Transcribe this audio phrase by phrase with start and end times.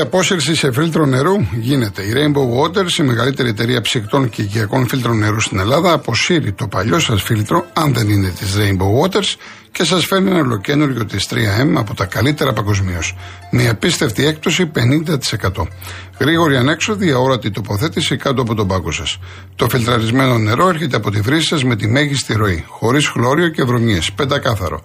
[0.00, 1.34] Γίνεται απόσυρση σε φίλτρο νερού.
[1.60, 2.02] Γίνεται.
[2.02, 6.66] Η Rainbow Waters, η μεγαλύτερη εταιρεία ψυκτών και οικιακών φίλτρων νερού στην Ελλάδα, αποσύρει το
[6.66, 9.34] παλιό σας φίλτρο, αν δεν είναι της Rainbow Waters,
[9.72, 13.16] και σας φέρνει ένα ολοκένουργιο της 3M από τα καλύτερα παγκοσμίως.
[13.50, 15.68] Με απίστευτη έκπτωση 50%.
[16.18, 19.18] Γρήγορη ανέξοδη, αόρατη τοποθέτηση κάτω από τον πάγκο σας.
[19.56, 23.62] Το φιλτραρισμένο νερό έρχεται από τη βρύση σα με τη μέγιστη ροή, χωρίς χλώριο και
[23.62, 24.82] βρωμιές, πεντακάθαρο.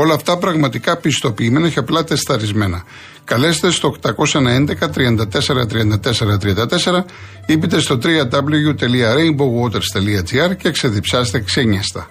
[0.00, 2.84] Όλα αυτά πραγματικά πιστοποιημένα και απλά τεσταρισμένα.
[3.24, 7.04] Καλέστε στο 811 34 34 34
[7.46, 12.10] ή μπείτε στο www.rainbowwaters.gr και ξεδιψάστε ξένιαστα.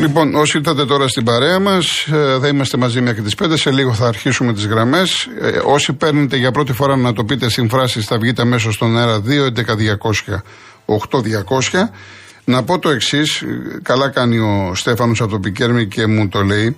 [0.00, 3.56] Λοιπόν, όσοι ήρθατε τώρα στην παρέα μας, ε, θα είμαστε μαζί μέχρι τις 5.
[3.56, 5.28] Σε λίγο θα αρχίσουμε τις γραμμές.
[5.40, 9.20] Ε, όσοι παίρνετε για πρώτη φορά να το πείτε συμφράσει, θα βγείτε αμέσως στον αέρα
[9.20, 10.42] 2, 11, 200,
[10.84, 11.90] 8, 200.
[12.44, 13.42] Να πω το εξής,
[13.82, 16.76] καλά κάνει ο Στέφανος από το Πικέρμι και μου το λέει.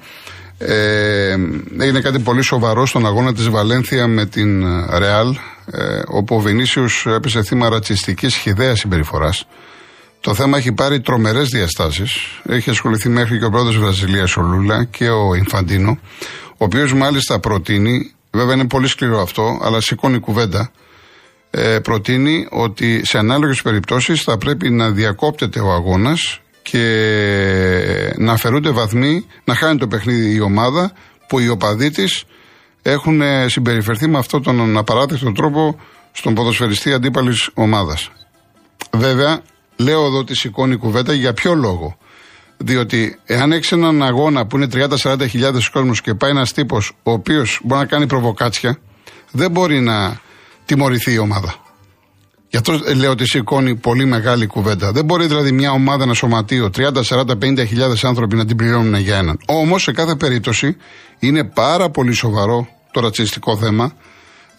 [0.58, 1.36] Ε,
[1.78, 4.64] έγινε κάτι πολύ σοβαρό στον αγώνα της Βαλένθια με την
[4.98, 5.36] Ρεάλ
[5.72, 9.46] ε, όπου ο Βινίσιος έπεσε θύμα ρατσιστικής χιδέας συμπεριφοράς
[10.20, 12.40] το θέμα έχει πάρει τρομερές διαστάσεις.
[12.48, 15.98] Έχει ασχοληθεί μέχρι και ο πρόεδρος Βραζιλίας ο Λούλα και ο Ινφαντίνο,
[16.50, 20.70] ο οποίος μάλιστα προτείνει, βέβαια είναι πολύ σκληρό αυτό, αλλά σηκώνει κουβέντα.
[21.50, 28.70] Ε, προτείνει ότι σε ανάλογες περιπτώσεις θα πρέπει να διακόπτεται ο αγώνας και να αφαιρούνται
[28.70, 30.92] βαθμοί, να χάνει το παιχνίδι η ομάδα
[31.28, 32.24] που οι οπαδοί της
[32.82, 35.80] έχουν συμπεριφερθεί με αυτόν τον απαράδεκτο τρόπο
[36.12, 38.10] στον ποδοσφαιριστή αντίπαλης ομάδας.
[38.92, 39.42] Βέβαια,
[39.78, 41.96] Λέω εδώ ότι σηκώνει κουβέντα για ποιο λόγο.
[42.56, 44.68] Διότι εάν έχεις έναν αγώνα που είναι
[45.02, 48.78] 30-40 χιλιάδες κόσμο και πάει ένας τύπος ο οποίος μπορεί να κάνει προβοκάτσια,
[49.30, 50.20] δεν μπορεί να
[50.64, 51.54] τιμωρηθεί η ομάδα.
[52.50, 54.92] Γι' αυτό λέω ότι σηκώνει πολύ μεγάλη κουβέντα.
[54.92, 58.94] Δεν μπορεί δηλαδή μια ομάδα, ένα σωματείο, 30, 40, 50 χιλιάδες άνθρωποι να την πληρώνουν
[58.94, 59.38] για έναν.
[59.46, 60.76] Όμως σε κάθε περίπτωση
[61.18, 63.92] είναι πάρα πολύ σοβαρό το ρατσιστικό θέμα,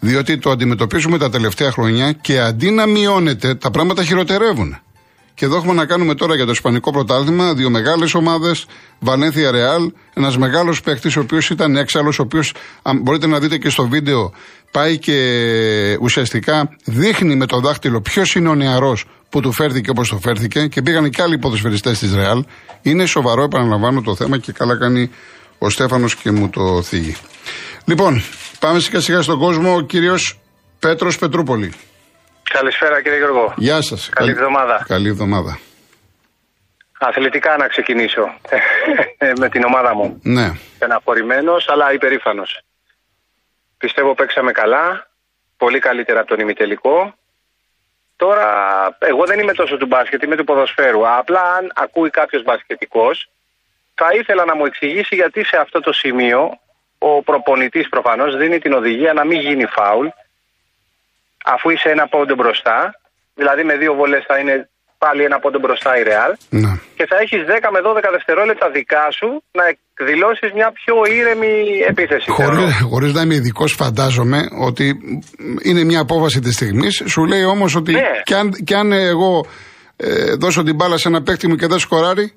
[0.00, 4.78] διότι το αντιμετωπίζουμε τα τελευταία χρόνια και αντί να μειώνεται, τα πράγματα χειροτερεύουν.
[5.40, 8.66] Και εδώ έχουμε να κάνουμε τώρα για το Ισπανικό πρωτάθλημα δύο μεγάλες ομάδες.
[8.98, 12.52] Βαλένθια Ρεάλ, ένας μεγάλος παίκτης, ο οποίος ήταν έξαλλος, ο οποίος
[13.02, 14.32] μπορείτε να δείτε και στο βίντεο,
[14.70, 15.16] πάει και
[16.00, 20.66] ουσιαστικά δείχνει με το δάχτυλο ποιος είναι ο νεαρός που του φέρθηκε όπως το φέρθηκε
[20.66, 22.44] και πήγαν και άλλοι ποδοσφαιριστές της Ρεάλ.
[22.82, 25.10] Είναι σοβαρό, επαναλαμβάνω το θέμα και καλά κάνει
[25.58, 27.16] ο Στέφανος και μου το θίγει.
[27.84, 28.22] Λοιπόν,
[28.58, 29.74] πάμε σιγά σιγά στον κόσμο.
[29.74, 30.38] Ο κύριος
[30.78, 31.72] Πέτρος Πετρούπολη.
[32.52, 33.54] Καλησπέρα κύριε Γιώργο.
[33.56, 34.08] Γεια σας.
[34.08, 34.84] Καλή εβδομάδα.
[34.88, 35.58] Καλή εβδομάδα.
[36.98, 38.34] Αθλητικά να ξεκινήσω
[39.36, 40.20] με την ομάδα μου.
[40.22, 40.52] Ναι.
[40.78, 42.60] Εναφορημένος αλλά υπερήφανος.
[43.78, 45.10] Πιστεύω παίξαμε καλά,
[45.56, 47.14] πολύ καλύτερα από τον ημιτελικό.
[48.16, 48.46] Τώρα,
[48.98, 51.08] εγώ δεν είμαι τόσο του μπάσκετ, είμαι του ποδοσφαίρου.
[51.08, 53.30] Απλά αν ακούει κάποιος μπασκετικός,
[53.94, 56.58] θα ήθελα να μου εξηγήσει γιατί σε αυτό το σημείο
[56.98, 60.06] ο προπονητής προφανώς δίνει την οδηγία να μην γίνει φάουλ
[61.44, 62.78] αφού είσαι ένα πόντο μπροστά,
[63.34, 64.54] δηλαδή με δύο βολές θα είναι
[65.04, 66.32] πάλι ένα πόντο μπροστά η Ρεάλ
[66.62, 66.72] ναι.
[66.96, 69.28] και θα έχεις 10 με 12 δευτερόλεπτα δικά σου
[69.58, 71.52] να εκδηλώσεις μια πιο ήρεμη
[71.92, 72.30] επίθεση.
[72.30, 74.84] Χωρίς, χωρίς να είμαι ειδικός φαντάζομαι ότι
[75.62, 78.00] είναι μια απόβαση της στιγμής, σου λέει όμως ότι ναι.
[78.24, 79.46] και, αν, και αν εγώ
[79.96, 82.32] ε, δώσω την μπάλα σε ένα παίκτη μου και δεν σκοράρει,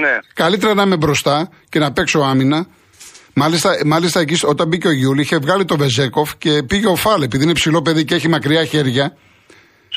[0.00, 0.14] ναι.
[0.34, 2.66] καλύτερα να είμαι μπροστά και να παίξω άμυνα
[3.42, 7.22] Μάλιστα, μάλιστα εκεί όταν μπήκε ο Γιούλη είχε βγάλει το Βεζέκοφ και πήγε ο Φάλ
[7.22, 9.04] επειδή είναι ψηλό παιδί και έχει μακριά χέρια.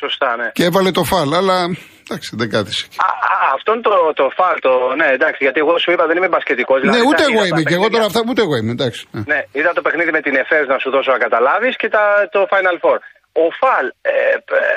[0.01, 0.47] Σωστά, ναι.
[0.57, 1.57] Και έβαλε το Φάλ, αλλά
[2.05, 2.83] εντάξει, δεν κάθισε.
[3.07, 6.31] Α, α, αυτόν το, το Φάλ, το, ναι, εντάξει, γιατί εγώ σου είπα δεν είμαι
[6.33, 6.77] μπασκετικός.
[6.81, 9.01] Δηλαδή, ναι, ούτε εγώ είμαι και εγώ τώρα αυτά, ούτε εγώ είμαι, εντάξει.
[9.11, 12.03] Ναι, ναι είδα το παιχνίδι με την Εφές να σου δώσω να καταλάβεις και τα,
[12.35, 12.99] το Final Four.
[13.43, 14.71] Ο Φάλ, ε, ε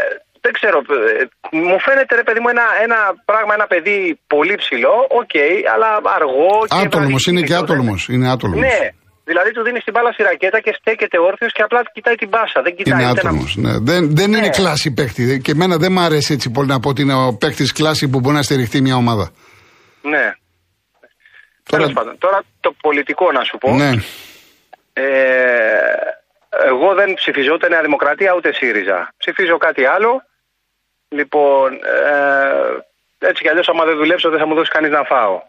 [0.46, 1.24] δεν ξέρω, ε,
[1.68, 2.98] μου φαίνεται ρε παιδί μου ένα, ένα
[3.30, 5.88] πράγμα, ένα παιδί πολύ ψηλό, OK, okay, αλλά
[6.18, 6.52] αργό.
[6.82, 8.00] Άτολμος, είναι και άτολμος.
[8.12, 8.60] Είναι άτολμος.
[8.66, 8.80] Ναι,
[9.30, 12.58] Δηλαδή του δίνεις την μπάλα στη ρακέτα και στέκεται όρθιος και απλά κοιτάει την μπάλα.
[12.62, 13.44] Δεν κοιτάει είναι άτολμο.
[13.64, 13.72] Ναι.
[13.88, 14.36] Δεν, δεν ναι.
[14.36, 15.40] είναι κλάση παίχτη.
[15.44, 18.20] Και εμένα δεν μ' αρέσει έτσι πολύ να πω ότι είναι ο παίχτη κλάση που
[18.20, 19.30] μπορεί να στηριχτεί μια ομάδα.
[20.02, 20.26] Ναι.
[21.70, 21.86] Τώρα...
[22.18, 23.68] Τώρα το πολιτικό να σου πω.
[23.74, 23.90] Ναι.
[24.92, 25.06] Ε,
[26.72, 28.98] εγώ δεν ψηφίζω ούτε Νέα Δημοκρατία ούτε ΣΥΡΙΖΑ.
[29.16, 30.10] Ψηφίζω κάτι άλλο.
[31.08, 35.42] Λοιπόν, ε, έτσι κι αλλιώς, άμα δεν δουλέψω, δεν θα μου δώσει κανείς να φάω.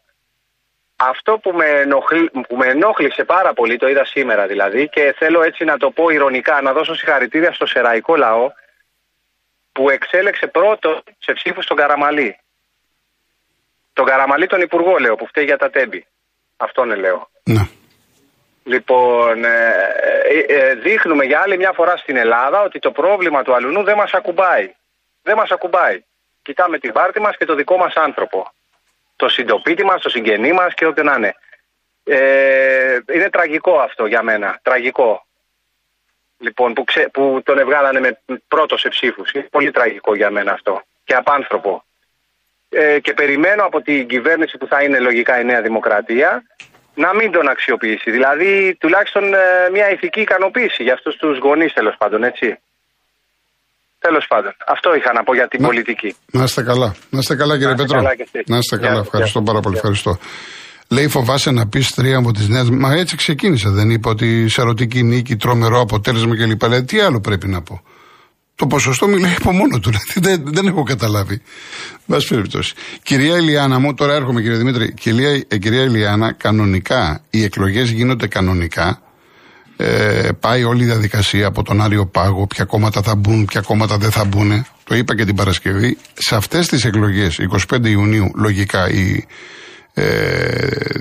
[0.95, 5.43] Αυτό που με, ενοχλ, που με ενόχλησε πάρα πολύ, το είδα σήμερα δηλαδή, και θέλω
[5.43, 8.51] έτσι να το πω ηρωνικά, να δώσω συγχαρητήρια στο σεραϊκό λαό,
[9.71, 12.39] που εξέλεξε πρώτο σε ψήφους στον Καραμαλή.
[13.93, 16.05] Τον Καραμαλή τον Υπουργό, λέω, που φταίει για τα τέμπη.
[16.57, 17.29] Αυτόν λέω.
[17.43, 17.67] Ναι.
[18.63, 19.73] Λοιπόν, ε,
[20.47, 23.95] ε, ε, δείχνουμε για άλλη μια φορά στην Ελλάδα ότι το πρόβλημα του αλουνού δεν
[23.95, 24.75] μας ακουμπάει.
[25.27, 26.03] Δεν μας ακουμπάει.
[26.41, 28.51] Κοιτάμε την πάρτη μας και το δικό μας άνθρωπο.
[29.15, 31.35] Το συντοπίτη μας, το συγγενή μας και ό,τι να είναι.
[32.03, 34.59] Ε, είναι τραγικό αυτό για μένα.
[34.61, 35.25] Τραγικό.
[36.37, 39.31] Λοιπόν, που, ξε, που τον ευγάλανε με πρώτο σε ψήφους.
[39.31, 40.81] Είναι πολύ τραγικό για μένα αυτό.
[41.03, 41.83] Και απάνθρωπο.
[42.69, 46.43] Ε, και περιμένω από την κυβέρνηση που θα είναι λογικά η Νέα Δημοκρατία
[46.93, 48.11] να μην τον αξιοποιήσει.
[48.11, 52.59] Δηλαδή, τουλάχιστον ε, μια ηθική ικανοποίηση για αυτούς τους γονείς, τέλος πάντων, έτσι.
[53.99, 54.51] Τέλος πάντων.
[54.67, 56.15] Αυτό είχα να πω για την πολιτική.
[56.31, 56.95] Να είστε καλά.
[57.09, 58.01] Να είστε καλά, κύριε Πέτρο.
[58.45, 58.99] να είστε καλά.
[58.99, 59.75] Ευχαριστώ πάρα πολύ.
[59.75, 60.17] Ευχαριστώ.
[60.89, 62.63] Λέει φοβάσαι να πεις τρία από τις νέε.
[62.63, 63.69] Μα έτσι ξεκίνησε.
[63.69, 66.63] Δεν είπα ότι σε ερωτική νίκη, τρομερό αποτέλεσμα κλπ.
[66.63, 67.81] Λέει τι άλλο πρέπει να πω;
[68.55, 69.89] Το ποσοστό μιλάει από μόνο του.
[69.89, 71.41] Δηλαδή δεν, δεν έχω καταλάβει.
[72.05, 72.73] Βάση περιπτώσει.
[73.03, 74.93] Κυρία Ηλιάνα μου, τώρα έρχομαι κύριε Δημήτρη.
[74.93, 79.01] Κυρία, ε, κυρία Ηλιάνα, κανονικά οι εκλογές γίνονται κανονικά.
[79.79, 83.97] Ε, πάει όλη η διαδικασία από τον Άριο Πάγο, ποια κόμματα θα μπουν, ποια κόμματα
[83.97, 84.65] δεν θα μπουν.
[84.83, 85.97] Το είπα και την Παρασκευή.
[86.13, 89.25] Σε αυτές τις εκλογές, 25 Ιουνίου, λογικά, η,
[89.93, 90.03] ε,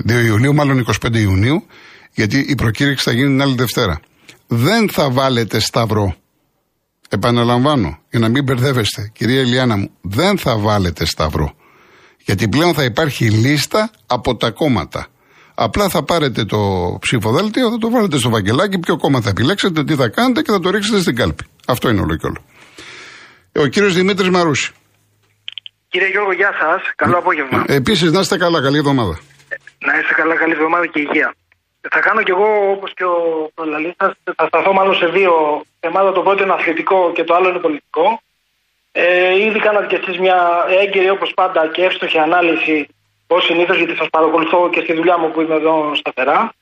[0.03, 1.65] 2 Ιουλίου, μάλλον 25 Ιουνίου,
[2.13, 3.99] γιατί η προκήρυξη θα γίνει την άλλη Δευτέρα.
[4.47, 6.15] Δεν θα βάλετε σταυρό
[7.09, 11.55] Επαναλαμβάνω, για να μην μπερδεύεστε, κυρία Ελιάνα μου, δεν θα βάλετε σταυρό.
[12.25, 15.07] Γιατί πλέον θα υπάρχει λίστα από τα κόμματα.
[15.59, 16.59] Απλά θα πάρετε το
[17.01, 20.59] ψηφοδέλτιο, θα το βάλετε στο βαγγελάκι, ποιο κόμμα θα επιλέξετε, τι θα κάνετε και θα
[20.59, 21.43] το ρίξετε στην κάλπη.
[21.67, 22.41] Αυτό είναι όλο και όλο.
[23.63, 24.71] Ο κύριος Δημήτρης Μαρούση.
[25.91, 26.81] Κύριε Γιώργο, γεια σας.
[26.95, 27.63] Καλό απόγευμα.
[27.67, 29.15] Επίσης, να είστε καλά, καλή εβδομάδα.
[29.87, 31.29] Να είστε καλά, καλή εβδομάδα και υγεία.
[31.93, 33.17] Θα κάνω κι εγώ όπως και ο
[33.55, 34.05] προλαλήστα.
[34.37, 35.33] Θα σταθώ μάλλον σε δύο
[35.79, 36.11] θέματα.
[36.11, 38.05] Το πρώτο είναι αθλητικό και το άλλο είναι πολιτικό.
[38.91, 39.05] Ε,
[39.45, 40.39] ήδη κάνατε κι εσείς μια
[40.81, 42.77] έγκαιρη όπως πάντα και εύστοχη ανάλυση
[43.27, 46.53] ως συνήθως, γιατί σας παρακολουθώ και στη δουλειά μου που είμαι εδώ σταθερά.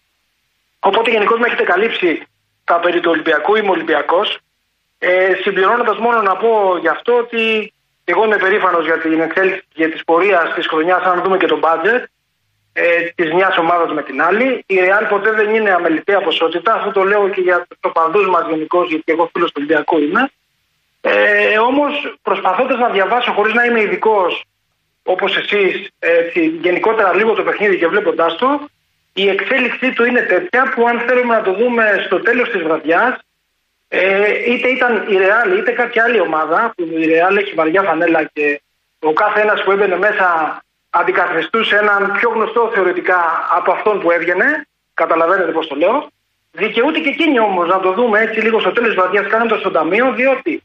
[0.79, 2.27] Οπότε γενικώς με έχετε καλύψει
[2.63, 3.55] τα περί του Ολυμπιακού.
[3.55, 4.37] Είμαι Ολυμπιακός.
[4.99, 7.73] Ε, Συμπληρώνοντας μόνο να πω γι' αυτό ότι
[8.03, 11.57] εγώ είμαι περήφανος για την εξέλιξη και της πορείας της χρονιάς, αν δούμε και το
[11.57, 12.05] μπάτζετ
[12.73, 14.63] ε, της μιας ομάδας με την άλλη.
[14.67, 16.73] Η Real ποτέ δεν είναι αμεληταία ποσότητα.
[16.73, 20.31] Αυτό το λέω και για τους οπαδούς μας γενικώς, γιατί εγώ φίλος του Ολυμπιακού είμαι.
[21.01, 24.43] Ε, Όμως προσπαθώντας να διαβάσω χωρίς να είμαι ειδικός
[25.07, 25.89] όπως εσείς,
[26.61, 28.67] γενικότερα λίγο το παιχνίδι και βλέποντάς το,
[29.13, 33.15] η εξέλιξή του είναι τέτοια που αν θέλουμε να το δούμε στο τέλος της βραδιάς,
[33.87, 38.23] ε, είτε ήταν η Real είτε κάποια άλλη ομάδα, που η Real έχει βαριά φανέλα
[38.23, 38.61] και
[38.99, 40.59] ο κάθε ένας που έμπαινε μέσα
[40.89, 44.67] αντικαθιστούσε έναν πιο γνωστό θεωρητικά από αυτόν που έβγαινε.
[44.93, 46.07] Καταλαβαίνετε πώς το λέω.
[46.51, 49.71] Δικαιούται και εκείνη όμως να το δούμε έτσι λίγο στο τέλος της βραδιάς κάνοντας το
[49.71, 50.63] ταμείο, διότι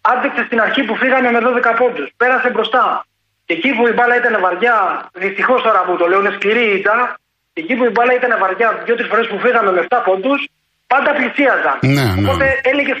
[0.00, 2.10] άντεξε στην αρχή που φύγανε με 12 πόντους.
[2.16, 3.06] Πέρασε μπροστά.
[3.48, 4.76] Και εκεί που η μπάλα ήταν βαριά,
[5.24, 6.98] δυστυχώς τώρα που το λέω είναι σκληρή ήταν,
[7.60, 10.34] εκεί που η μπάλα ήταν βαριά δύο-τρεις φορές που φύγαμε με 7 πόντου,
[10.92, 11.76] πάντα πλησίαζαν.
[11.96, 12.28] Ναι, ναι.
[12.30, 12.94] Οπότε έλεγε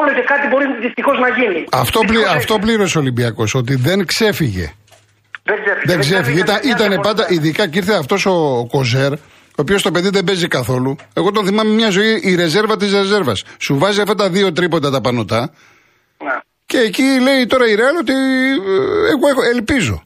[0.00, 1.60] όλο και κάτι μπορεί δυστυχώς να γίνει.
[1.84, 4.66] Αυτό, πλη, αυτό πλήρωσε ο Ολυμπιακός, ότι δεν ξέφυγε.
[5.84, 6.40] Δεν ξέφυγε.
[6.46, 8.36] Ήταν, ήταν πάντα, ειδικά και ήρθε αυτός ο
[8.70, 9.12] Κοζέρ,
[9.58, 10.96] ο οποίος το παιδί δεν παίζει καθόλου.
[11.18, 13.38] Εγώ τον θυμάμαι μια ζωή η ρεζέρβα της ρεζέρβας.
[13.64, 15.42] Σου βάζει αυτά τα δύο τρίποτα τα πανωτά.
[16.72, 16.78] Ναι.
[16.78, 20.02] Και εκεί λέει τώρα η Ρεάλ ότι ε, εγώ έχω, ελπίζω.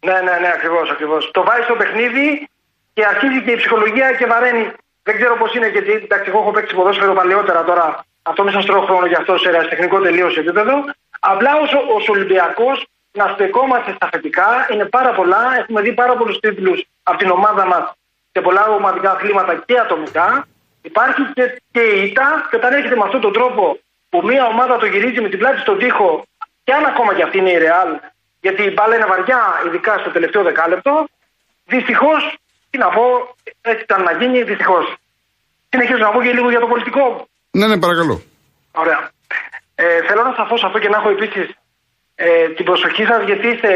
[0.00, 0.90] Ναι, ναι, ναι, ακριβώς.
[0.90, 1.30] Ακριβώς.
[1.32, 2.48] Το βάζει στο παιχνίδι
[2.92, 4.72] και αρχίζει και η ψυχολογία και βαραίνει.
[5.02, 8.04] Δεν ξέρω πώς είναι γιατί εντάξει, εγώ έχω παίξει ποδόσφαιρο παλαιότερα τώρα.
[8.22, 10.74] Αυτό μην σα τρώω χρόνο για αυτό σε τεχνικό τελείως επίπεδο.
[11.20, 11.50] Απλά
[11.96, 14.66] ω Ολυμπιακός να στεκόμαστε στα θετικά.
[14.72, 15.42] Είναι πάρα πολλά.
[15.58, 17.92] Έχουμε δει πάρα πολλούς τίτλους από την ομάδα μας
[18.32, 20.46] σε πολλά ομαδικά αθλήματα και ατομικά.
[20.82, 23.78] Υπάρχει και, και η ήττα και όταν έρχεται με αυτόν τον τρόπο
[24.10, 26.24] που μια ομάδα το γυρίζει με την πλάτη στον τοίχο
[26.64, 27.90] και αν ακόμα και αυτή είναι η Ρεάλ,
[28.40, 31.08] γιατί η μπάλα είναι βαριά, ειδικά στο τελευταίο δεκάλεπτο,
[31.66, 32.38] δυστυχώς,
[32.70, 33.04] τι να πω,
[33.60, 34.94] έτσι ήταν να γίνει, δυστυχώς.
[35.68, 37.28] Συνεχίζω να πω και λίγο για το πολιτικό.
[37.50, 38.22] Ναι, ναι, παρακαλώ.
[38.72, 39.10] Ωραία.
[39.74, 41.46] Ε, θέλω να σταθώ σε αυτό και να έχω επίσης
[42.14, 43.72] ε, την προσοχή σας γιατί είστε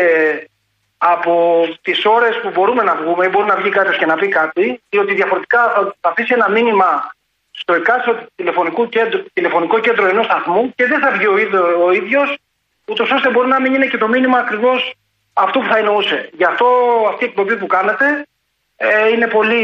[0.99, 1.35] από
[1.83, 4.83] τις ώρες που μπορούμε να βγούμε ή μπορεί να βγει κάποιος και να πει κάτι
[4.91, 5.61] διότι διαφορετικά
[6.01, 7.14] θα αφήσει ένα μήνυμα
[7.57, 11.93] στο εκάστοτε τηλεφωνικό κέντρο, τηλεφωνικό κέντρο ενός σταθμού και δεν θα βγει ο, ίδιο, ο
[11.93, 12.37] ίδιος
[12.87, 14.95] ούτως ώστε μπορεί να μην είναι και το μήνυμα ακριβώς
[15.33, 16.31] αυτό που θα εννοούσε.
[16.33, 16.67] Γι' αυτό
[17.09, 18.27] αυτή η εκπομπή που κάνετε
[18.77, 19.63] ε, είναι πολύ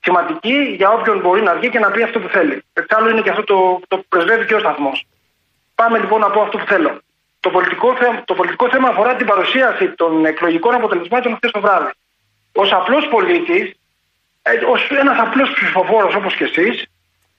[0.00, 2.62] σημαντική για όποιον μπορεί να βγει και να πει αυτό που θέλει.
[2.72, 5.06] Εξάλλου είναι και αυτό το, το πρεσβεύει και ο σταθμός.
[5.74, 6.98] Πάμε λοιπόν να πω αυτό που θέλω.
[7.40, 11.90] Το πολιτικό, θέμα, το πολιτικό θέμα αφορά την παρουσίαση των εκλογικών αποτελεσμάτων χθες το βράδυ.
[12.52, 13.74] Ω απλός πολίτης,
[14.42, 16.86] ε, ως ένας απλός ψηφοφόρος όπως και εσείς,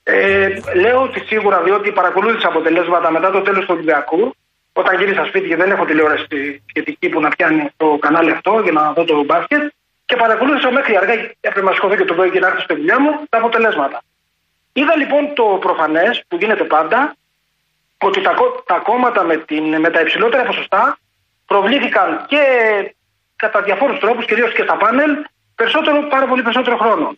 [0.08, 4.34] ε, λέω ότι σίγουρα διότι παρακολούθησα αποτελέσματα μετά το τέλος του Ολυμπιακού,
[4.72, 8.72] όταν γύρισα σπίτι και δεν έχω τηλεόραση σχετική που να πιάνει το κανάλι αυτό για
[8.72, 9.72] να δω το μπάσκετ,
[10.04, 13.00] και παρακολούθησα μέχρι αργά, έπρεπε να σηκωθώ και το πρωί και να έρθω στη δουλειά
[13.00, 14.02] μου, τα αποτελέσματα.
[14.72, 17.16] Είδα λοιπόν το προφανές που γίνεται πάντα,
[17.98, 18.34] ότι τα,
[18.66, 20.98] τα κόμματα με, την, με τα υψηλότερα ποσοστά
[21.46, 22.42] προβλήθηκαν και
[23.36, 25.10] κατά διαφόρους τρόπους, κυρίως και στα πάνελ,
[25.54, 27.16] περισσότερο, πάρα πολύ περισσότερο χρόνο.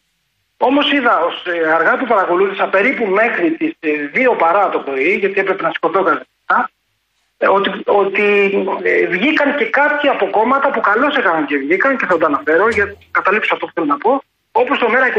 [0.61, 3.73] Όμως είδα ως, ε, αργά που παρακολούθησα περίπου μέχρι τις
[4.12, 6.71] 2 ε, παρά το πρωί, γιατί έπρεπε να σηκωθώ κατά
[7.38, 8.25] ε, ότι, ότι
[8.83, 12.69] ε, βγήκαν και κάποιοι από κόμματα που καλώς έκαναν και βγήκαν και θα το αναφέρω
[12.69, 14.23] για να καταλήξω αυτό που θέλω να πω.
[14.53, 15.19] Όπως το Μέρα 25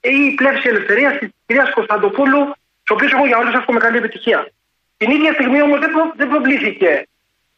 [0.00, 2.44] ή η πλεύση ελευθερίας της κυρίας Κωνσταντοπούλου,
[2.84, 4.48] του οποίους εγώ για όλους εύχομαι καλή επιτυχία.
[4.96, 7.08] Την ίδια στιγμή όμως δεν, προ, δεν προβλήθηκε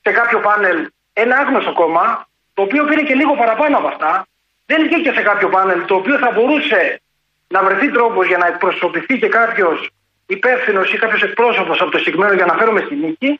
[0.03, 4.27] σε κάποιο πάνελ ένα άγνωστο κόμμα, το οποίο πήρε και λίγο παραπάνω από αυτά.
[4.71, 6.81] Δεν βγήκε σε κάποιο πάνελ το οποίο θα μπορούσε
[7.55, 9.77] να βρεθεί τρόπος για να εκπροσωπηθεί και κάποιος
[10.37, 13.31] υπεύθυνος ή κάποιος εκπρόσωπος από το συγκεκριμένο για να φέρουμε στη νίκη.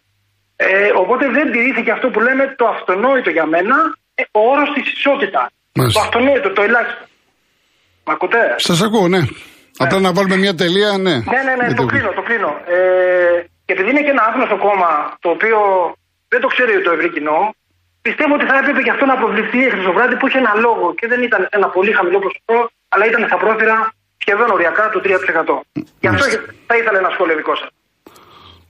[0.57, 3.77] Ε, οπότε δεν τηρήθηκε αυτό που λέμε το αυτονόητο για μένα,
[4.15, 5.43] ε, ο όρος της ισότητα.
[5.97, 7.05] Το αυτονόητο, το ελάχιστο.
[8.07, 9.19] Μ' ακούτε; Σας ακούω, ναι.
[9.19, 9.27] ναι.
[9.83, 11.15] Απλά να βάλουμε μια τελεία, ναι.
[11.35, 12.53] Ναι, ναι, ναι, το κλείνω, το κλείνω.
[12.75, 12.79] Ε,
[13.65, 14.91] και επειδή είναι και ένα άγνωστο κόμμα
[15.23, 15.59] το οποίο
[16.29, 17.39] δεν το ξέρει το ευρύ κοινό,
[18.07, 21.07] πιστεύω ότι θα έπρεπε και αυτό να προβληθεί η Χρυσοβράτη που είχε ένα λόγο και
[21.13, 22.57] δεν ήταν ένα πολύ χαμηλό ποσοστό,
[22.93, 23.77] αλλά ήταν στα πρόθυρα
[24.23, 25.09] σχεδόν οριακά του 3%.
[26.03, 26.25] Γι' αυτό
[26.69, 27.71] θα ήθελα ένα σχόλιο δικό σας.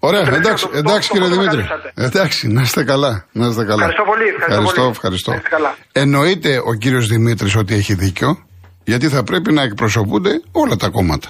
[0.08, 1.62] Ωραία, εντάξει, εντάξει κύριε Δημήτρη.
[1.94, 3.12] Εντάξει, να είστε καλά.
[3.32, 3.84] Να είστε καλά.
[3.84, 4.28] Ευχαριστώ πολύ.
[4.38, 5.32] Ευχαριστώ, ευχαριστώ.
[5.32, 5.74] ευχαριστώ.
[5.92, 8.46] Εννοείται ο κύριος Δημήτρης ότι έχει δίκιο,
[8.84, 11.28] γιατί θα πρέπει να εκπροσωπούνται όλα τα κόμματα.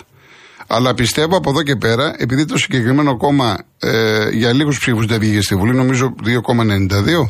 [0.66, 5.18] Αλλά πιστεύω από εδώ και πέρα, επειδή το συγκεκριμένο κόμμα ε, για λίγους ψήφους δεν
[5.18, 7.26] βγήκε στη Βουλή, νομίζω 2,92, ε,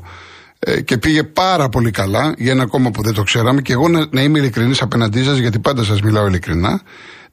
[0.84, 3.62] και πήγε πάρα πολύ καλά για ένα κόμμα που δεν το ξέραμε.
[3.62, 6.80] Και εγώ να, να είμαι ειλικρινής απέναντί σας, γιατί πάντα σας μιλάω ειλικρινά,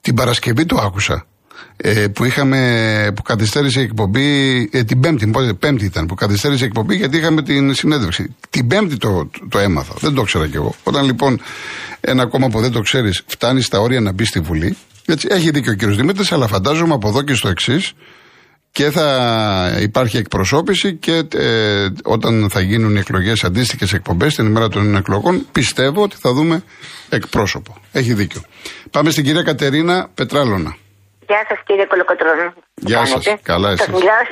[0.01, 1.25] την Παρασκευή το άκουσα
[1.77, 6.63] ε, που είχαμε, που καθυστέρησε η εκπομπή, ε, την Πέμπτη, πότε, Πέμπτη ήταν, που καθυστέρησε
[6.63, 8.35] η εκπομπή γιατί είχαμε την συνέντευξη.
[8.49, 10.75] Την Πέμπτη το, το, έμαθα, δεν το ήξερα κι εγώ.
[10.83, 11.41] Όταν λοιπόν
[12.01, 15.49] ένα κόμμα που δεν το ξέρεις φτάνει στα όρια να μπει στη Βουλή, έτσι, έχει
[15.49, 17.93] δίκιο ο κύριος Δημήτρης, αλλά φαντάζομαι από εδώ και στο εξής
[18.77, 19.07] και θα
[19.81, 25.47] υπάρχει εκπροσώπηση και ε, όταν θα γίνουν οι εκλογές αντίστοιχες εκπομπές την ημέρα των εκλογών
[25.51, 26.63] πιστεύω ότι θα δούμε
[27.09, 27.71] εκπρόσωπο.
[27.91, 28.41] Έχει δίκιο.
[28.91, 30.75] Πάμε στην κυρία Κατερίνα Πετράλωνα.
[31.27, 32.47] Γεια σας κύριε Κολοκοτρώνη.
[32.75, 33.23] Γεια σας.
[33.43, 33.85] Καλά εσείς.
[33.85, 34.23] Σας μιλάω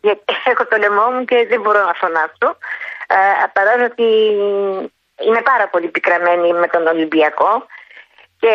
[0.00, 2.48] γιατί έχω το λαιμό μου και δεν μπορώ να φωνάξω.
[3.06, 3.16] Ε,
[3.56, 4.08] παρόλο ότι
[5.26, 7.52] είμαι πάρα πολύ πικραμένη με τον Ολυμπιακό
[8.42, 8.54] και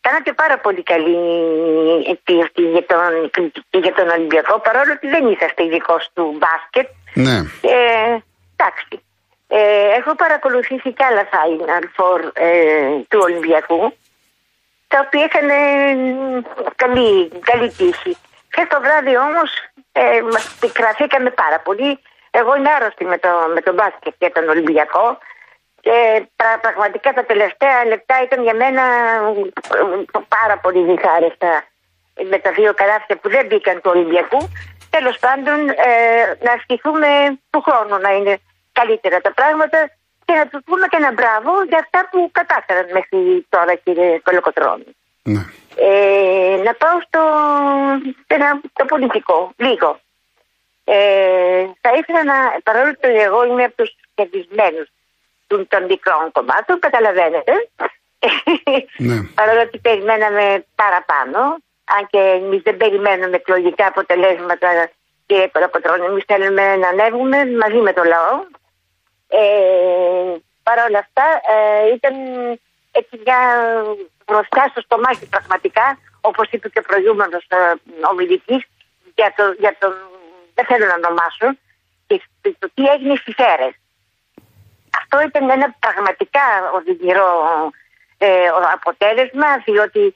[0.00, 1.18] κάνατε πάρα πολύ καλή
[2.24, 3.50] κριτική για τον,
[3.82, 6.88] για τον Ολυμπιακό παρόλο ότι δεν είσαστε ειδικός του μπάσκετ.
[7.14, 7.36] Ναι.
[7.74, 8.16] Ε,
[8.56, 8.94] εντάξει.
[9.48, 9.60] Ε,
[9.98, 12.50] έχω παρακολουθήσει και άλλα Final Four ε,
[13.08, 13.82] του Ολυμπιακού
[14.88, 15.48] τα οποία είχαν
[16.76, 18.16] καλή, καλή τύχη.
[18.54, 19.50] Και το βράδυ όμως
[19.92, 21.98] ε, μας πικραθήκαμε πάρα πολύ.
[22.30, 25.18] Εγώ είμαι άρρωστη με το, με τον μπάσκετ και τον Ολυμπιακό.
[25.80, 26.26] Και
[26.60, 28.82] πραγματικά τα τελευταία λεπτά ήταν για μένα
[30.28, 31.64] πάρα πολύ δυσάρεστα
[32.30, 34.38] με τα δύο καλάθια που δεν μπήκαν του Ολυμπιακού.
[34.90, 35.92] Τέλος πάντων, ε,
[36.40, 37.08] να ευχηθούμε
[37.50, 38.38] του χρόνου να είναι
[38.72, 39.90] καλύτερα τα πράγματα
[40.24, 44.96] και να τους πούμε και ένα μπράβο για αυτά που κατάφεραν μέχρι τώρα, κύριε Κολοκοτρώνη.
[45.22, 45.42] Ναι.
[45.76, 47.22] Ε, να πάω στο,
[48.72, 50.00] το πολιτικό, λίγο.
[50.84, 54.88] Ε, θα ήθελα να, παρόλο που εγώ είμαι από τους κερδισμένους
[55.48, 57.52] των μικρών κομμάτων, καταλαβαίνετε.
[58.96, 59.16] Ναι.
[59.38, 61.40] παρόλο ότι περιμέναμε παραπάνω,
[61.96, 64.90] αν και εμείς δεν περιμένουμε εκλογικά αποτελέσματα
[65.26, 68.34] και Κολοκοτρώνη, εμείς θέλουμε να ανέβουμε μαζί με το λαό
[69.28, 70.36] ε,
[70.68, 72.14] Παρ' όλα αυτά ε, ήταν
[72.92, 73.40] έτσι μια
[74.26, 77.56] μπροστά στο στομάχι πραγματικά, όπως είπε και ο προηγούμενος ε,
[78.10, 78.62] ομιλητής,
[79.14, 79.92] για, το, για τον,
[80.54, 81.48] δεν θέλω να ονομάσω,
[82.06, 82.20] και
[82.58, 83.74] το τι έγινε στις αίρες.
[85.10, 86.40] Αυτό ήταν ένα πραγματικά
[86.74, 87.28] οδηγηρό
[88.18, 90.14] ε, αποτέλεσμα, διότι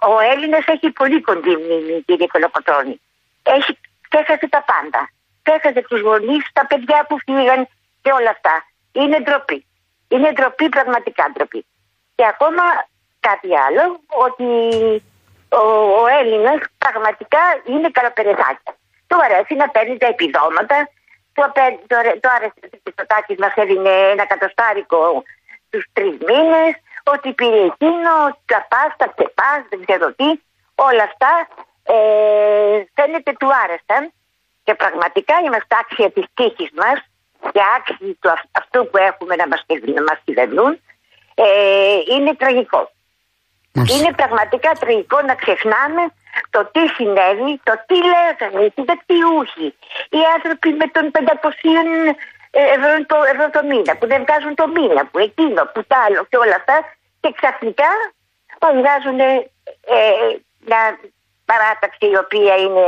[0.00, 3.00] ο Έλληνας έχει πολύ κοντή μνήμη, κύριε Κολοκοτρώνη.
[3.42, 3.78] Έχει,
[4.08, 5.10] ξέχασε τα πάντα.
[5.42, 7.68] Ξέχασε τους γονείς, τα παιδιά που φύγαν,
[8.02, 8.64] και όλα αυτά.
[8.92, 9.66] Είναι ντροπή.
[10.08, 11.66] Είναι ντροπή, πραγματικά ντροπή.
[12.14, 12.62] Και ακόμα
[13.20, 14.48] κάτι άλλο, ότι
[15.48, 15.64] ο,
[16.00, 18.72] ο Έλληνας πραγματικά είναι καλοπεραιζάκια.
[19.06, 20.88] Του αρέσει να παίρνει τα επιδόματα,
[21.34, 21.42] του,
[21.86, 25.22] το, το άρεσε το τάκι μας έδινε ένα κατοστάρικο
[25.70, 26.72] τους τρεις μήνες,
[27.04, 28.12] ότι πήρε εκείνο,
[28.44, 30.28] τα πάστα, πας, δεν ξέρω τι,
[30.74, 31.32] όλα αυτά
[31.82, 31.96] ε,
[32.94, 34.12] φαίνεται του άρεσαν
[34.64, 36.98] και πραγματικά είμαστε άξια της τύχης μας
[37.52, 40.80] και άξιοι του αυτού που έχουμε να μας, να μας κυβερνούν
[41.34, 41.44] ε,
[42.14, 42.90] είναι τραγικό.
[43.74, 43.98] Μάλιστα.
[43.98, 46.02] Είναι πραγματικά τραγικό να ξεχνάμε
[46.54, 49.68] το τι συνέβη, το τι λέγανε οι συντακτιούχοι,
[50.16, 52.14] οι άνθρωποι με των 500
[52.74, 56.20] ευρώ το, ευρώ το μήνα, που δεν βγάζουν το μήνα, που εκείνο, που τ' άλλο
[56.30, 56.76] και όλα αυτά
[57.22, 57.90] και ξαφνικά
[58.62, 59.30] μας βγάζουν ε,
[60.68, 60.82] μια
[61.50, 62.86] παράταξη η οποία είναι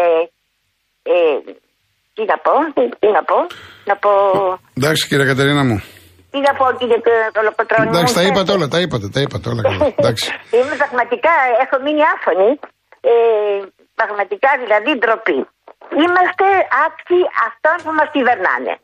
[1.13, 1.37] ε,
[2.15, 2.53] τι να πω,
[3.01, 3.39] τι να πω,
[3.85, 4.11] να πω...
[4.79, 5.79] Εντάξει κύριε Κατερίνα μου.
[6.31, 6.99] Τι να πω κύριε
[7.37, 7.89] Κολοκοτρώνη.
[7.89, 9.63] Εντάξει, τα είπατε όλα, τα είπατε, τα είπατε όλα.
[9.63, 9.79] καλά.
[10.01, 10.25] Εντάξει.
[10.57, 11.33] Είμαι πραγματικά,
[11.63, 12.51] έχω μείνει άφωνη.
[13.12, 13.14] Ε,
[14.00, 15.38] πραγματικά δηλαδή ντροπή.
[16.02, 16.46] Είμαστε
[16.87, 18.75] άξιοι αυτών που μας κυβερνάνε.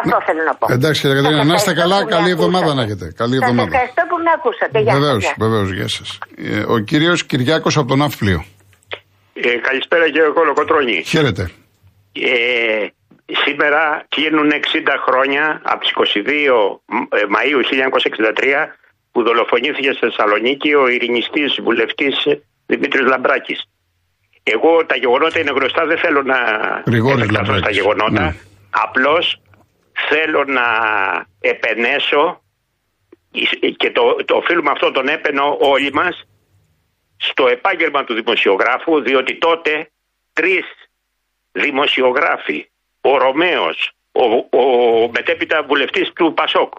[0.00, 0.64] Αυτό θέλω να πω.
[0.76, 2.80] Εντάξει κύριε Κατερίνα, Σας να είστε ευχαριστώ καλά, που με καλή εβδομάδα ακούσατε.
[2.80, 3.06] να έχετε.
[3.22, 3.68] Καλή Σας εβδομάδα.
[3.72, 4.76] ευχαριστώ που με ακούσατε.
[4.84, 5.34] Γεια σας, Βεβαίως, γεια.
[5.44, 6.08] βεβαίως, γεια σας.
[6.74, 8.40] Ο κύριος Κυριάκος από τον Ναύπλιο.
[9.34, 10.96] Ε, καλησπέρα κύριε Κολοκοτρώνη.
[11.12, 11.42] Χαίρετε.
[12.12, 12.86] Ε,
[13.44, 13.82] σήμερα
[14.14, 16.80] κλείνουν 60 χρόνια από τις 22
[17.18, 18.74] ε, Μαΐου 1963
[19.12, 22.16] που δολοφονήθηκε στη Θεσσαλονίκη ο ειρηνιστής βουλευτής
[22.66, 23.68] Δημήτρης Λαμπράκης.
[24.42, 26.36] Εγώ τα γεγονότα είναι γνωστά, δεν θέλω να
[26.86, 27.76] Γρηγόρης επεκταθώ στα Λαμπράκης.
[27.76, 28.20] γεγονότα.
[28.22, 28.34] Ναι.
[28.70, 29.40] Απλώς
[30.08, 30.66] θέλω να
[31.40, 32.42] επενέσω
[33.76, 36.26] και το, το οφείλουμε αυτό τον έπαινο όλοι μας
[37.16, 39.90] στο επάγγελμα του δημοσιογράφου διότι τότε
[40.32, 40.64] τρεις
[41.52, 42.68] δημοσιογράφοι,
[43.00, 46.74] ο Ρωμαίος, ο, ο μετέπειτα βουλευτής του Πασόκ,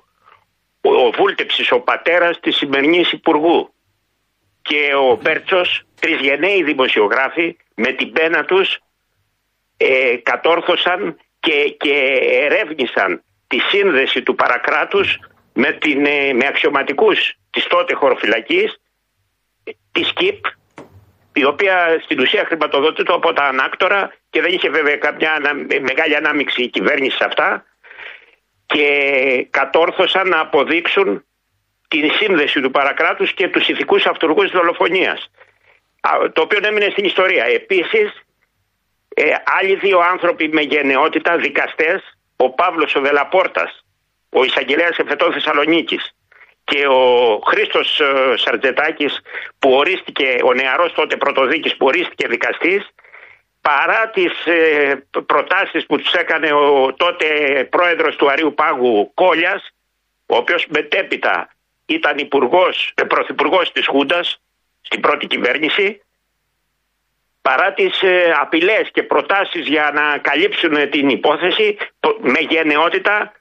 [0.82, 3.74] ο, ο Βούλτεψης, ο πατέρας της σημερινής Υπουργού
[4.67, 8.80] και ο Πέρτσος, τρεις γενναίοι δημοσιογράφοι με την πένα τους
[9.78, 15.17] ε, κατόρθωσαν και, και ερεύνησαν τη σύνδεση του παρακράτους
[15.54, 18.75] με, την, ε, με αξιωματικούς της τότε χωροφυλακής
[19.91, 20.45] της ΚΙΠ
[21.34, 26.15] η οποία στην ουσία χρηματοδοτείται από τα ανάκτορα και δεν είχε βέβαια κάποια ανα- μεγάλη
[26.15, 27.65] ανάμειξη η κυβέρνηση σε αυτά
[28.65, 31.25] και κατόρθωσαν να αποδείξουν
[31.88, 35.30] την σύνδεση του παρακράτους και τους ηθικούς αυτούργους της δολοφονίας.
[36.02, 37.45] Α, Το οποίο έμεινε στην ιστορία.
[37.45, 38.26] Επίσης,
[39.15, 43.86] ε, άλλοι δύο άνθρωποι με γενναιότητα, δικαστές, ο Παύλος ο Δελαπόρτας,
[44.30, 46.15] ο εισαγγελέας εφετών Θεσσαλονίκης
[46.63, 49.21] και ο Χρήστος ε, Σαρτζετάκης
[49.60, 52.89] που ορίστηκε, ο νεαρός τότε πρωτοδίκης που ορίστηκε δικαστής,
[53.62, 57.28] παρά τις ε, προτάσεις που τους έκανε ο τότε
[57.69, 59.69] πρόεδρος του Αρίου Πάγου Κόλιας,
[60.26, 61.50] ο οποίος μετέπειτα
[61.86, 64.41] ήταν υπουργός, ε, πρωθυπουργός της Χούντας
[64.82, 66.02] στην πρώτη κυβέρνηση,
[67.41, 73.32] παρά τις ε, απειλές και προτάσεις για να καλύψουν την υπόθεση, προ- με γενναιότητα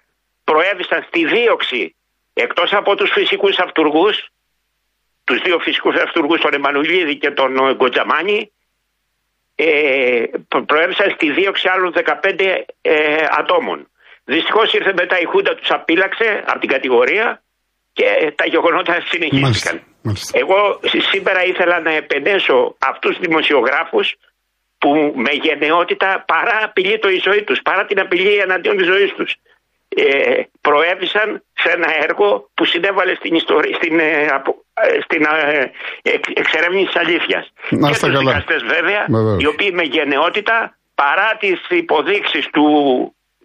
[0.45, 1.95] προέβησαν στη δίωξη
[2.33, 4.29] εκτός από τους φυσικούς αυτούργους,
[5.25, 8.53] τους δύο φυσικούς αυτούργους, τον Εμμανουλίδη και τον ε, Γκοτζαμάνη,
[9.55, 13.89] ε, προ- προέβησαν στη δίωξη άλλων 15 ε, ατόμων.
[14.25, 17.44] Δυστυχώς ήρθε μετά η Χούντα τους απείλαξε από την κατηγορία
[17.99, 19.43] και τα γεγονότα συνεχίστηκαν.
[19.43, 19.71] Μάλιστα.
[20.03, 20.39] μάλιστα.
[20.43, 20.59] Εγώ
[20.91, 22.57] σ- σήμερα ήθελα να επενέσω
[22.91, 24.07] αυτούς τους δημοσιογράφους
[24.79, 24.91] που
[25.25, 29.31] με γενναιότητα παρά απειλή το η ζωή τους, παρά την απειλή εναντίον της ζωής τους,
[29.89, 35.71] ε, προέβησαν σε ένα έργο που συνέβαλε στην, ιστορία, στην, ε, απο- ε, στην ε,
[36.03, 37.53] εξ- εξερεύνηση της αλήθειας.
[37.71, 38.31] Να και είστε τους καλά.
[38.33, 39.43] δικαστές βέβαια, Βεβαίως.
[39.43, 42.67] οι οποίοι με γενναιότητα, παρά τις υποδείξεις του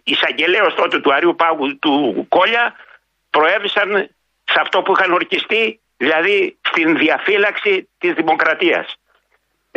[0.04, 2.74] εισαγγελέως τότε του Αριού Πάγου του Κόλια,
[3.30, 4.08] προέβησαν
[4.52, 5.64] σε αυτό που είχαν ορκιστεί,
[6.04, 6.36] δηλαδή
[6.70, 8.86] στην διαφύλαξη της δημοκρατίας.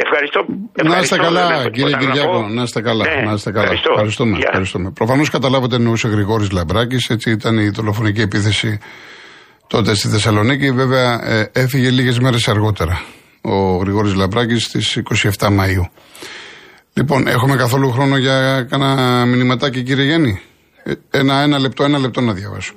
[0.06, 0.40] Ευχαριστώ.
[0.90, 2.32] Να είστε ευχαριστώ, δεν καλά, έχω κύριε τίποτα να Κυριάκο.
[2.42, 2.48] πω.
[2.58, 3.04] Να είστε καλά.
[3.08, 3.64] Ναι, να είστε καλά.
[3.64, 3.92] ευχαριστώ.
[3.92, 4.36] Ευχαριστούμε.
[4.38, 4.46] Γεια.
[4.48, 4.92] ευχαριστούμε.
[4.92, 7.10] Προφανώς καταλάβατε εννοούσε Γρηγόρης Λαμπράκης.
[7.10, 8.80] Έτσι ήταν η δολοφονική επίθεση
[9.68, 10.72] τότε στη Θεσσαλονίκη.
[10.72, 13.02] Βέβαια ε, έφυγε λίγες μέρες αργότερα
[13.42, 15.02] ο Γρηγόρης Λαμπράκης στις
[15.40, 15.86] 27 Μαου.
[16.94, 20.42] Λοιπόν, έχουμε καθόλου χρόνο για κάνα μηνυματάκι, κύριε Γέννη;
[20.84, 22.74] Ε, Ένα, ένα λεπτό, ένα λεπτό να διαβάσω.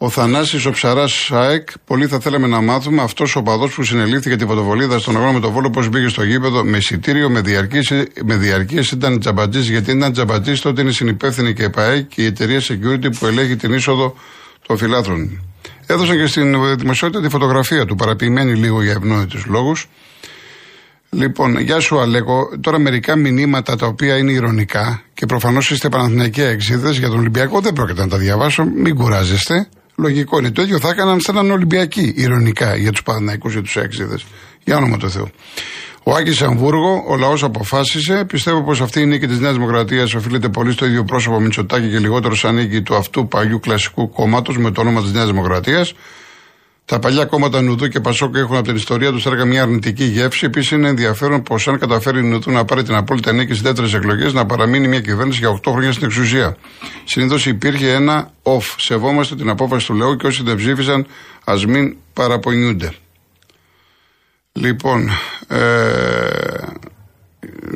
[0.00, 4.36] Ο Θανάσης ο Ψαράς ΣΑΕΚ, πολύ θα θέλαμε να μάθουμε αυτός ο παδός που συνελήφθηκε
[4.36, 7.78] την φωτοβολίδα στον αγώνα με το βόλο, πώς μπήκε στο γήπεδο με εισιτήριο, με διαρκή
[8.24, 9.68] με διαρκείες ήταν τζαμπατζής.
[9.68, 13.56] Γιατί ήταν τζαμπατζής, τότε είναι συνυπεύθυνη και η ΕΠΑΕ και η εταιρεία security που ελέγχει
[13.56, 14.14] την είσοδο
[14.66, 15.40] των φιλάθρων.
[15.86, 19.88] Έδωσαν και στην δημοσιότητα τη φωτογραφία του, παραποιημένη λίγο για ευνόητους λόγους.
[21.10, 22.48] Λοιπόν, γεια σου Αλέκο.
[22.60, 27.60] Τώρα μερικά μηνύματα τα οποία είναι ηρωνικά και προφανώς είστε Παναθηναϊκοί εξήδε για τον Ολυμπιακό
[27.60, 28.64] δεν πρόκειται να τα διαβάσω.
[28.64, 29.68] Μην κουράζεστε.
[30.00, 30.50] Λογικό είναι.
[30.50, 34.18] Το ίδιο θα έκαναν σαν να είναι Ολυμπιακοί ηρωνικά για τους Παναθηναϊκούς και τους έξιδε.
[34.64, 35.30] Για όνομα του Θεού.
[36.02, 38.24] Ο Άκης Αμβούργο, ο λαός αποφάσισε.
[38.24, 41.98] Πιστεύω πως αυτή η νίκη της Νέας Δημοκρατίας οφείλεται πολύ στο ίδιο πρόσωπο Μητσοτάκη και
[41.98, 45.94] λιγότερο σαν νίκη του αυτού παλιού κλασικού κόμματος με το όνομα της Νέας Δημοκρατίας.
[46.88, 50.46] Τα παλιά κόμματα Νουδού και Πασόκ έχουν από την ιστορία τους έργα μια αρνητική γεύση.
[50.46, 53.94] Επίσης, είναι ενδιαφέρον πως αν καταφέρει η Νουδού να πάρει την απόλυτα νίκη στις δεύτερες
[53.94, 56.56] εκλογές, να παραμείνει μια κυβέρνηση για 8 χρόνια στην εξουσία.
[57.04, 58.74] Συνήθως υπήρχε ένα off.
[58.76, 61.06] Σεβόμαστε την απόφαση του λαού και όσοι δεν ψήφισαν,
[61.44, 62.92] ας μην παραπονιούνται.
[64.52, 65.10] Λοιπόν,
[65.48, 65.58] ε,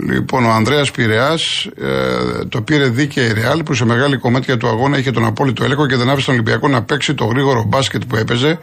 [0.08, 4.68] λοιπόν, ο Ανδρέας Πειραιάς ε, το πήρε δίκαια η Ρεάλ που σε μεγάλη κομμάτια του
[4.68, 8.02] αγώνα είχε τον απόλυτο έλεγχο και δεν άφησε τον Ολυμπιακό να παίξει το γρήγορο μπάσκετ
[8.08, 8.58] που έπαιζε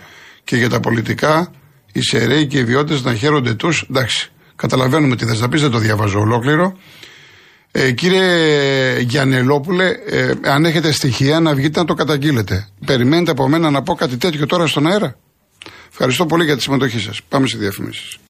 [0.50, 1.52] και για τα πολιτικά
[1.92, 3.86] οι σεραίοι και οι ιδιώτες να χαίρονται τους.
[3.90, 6.78] Εντάξει, καταλαβαίνουμε τι θες να πεις, δεν το διαβάζω ολόκληρο.
[7.72, 12.68] Ε, κύριε Γιανελόπουλε, ε, αν έχετε στοιχεία να βγείτε να το καταγγείλετε.
[12.86, 15.16] Περιμένετε από μένα να πω κάτι τέτοιο τώρα στον αέρα.
[15.92, 17.22] Ευχαριστώ πολύ για τη συμμετοχή σας.
[17.30, 18.20] Πάμε σε διαφημίσεις.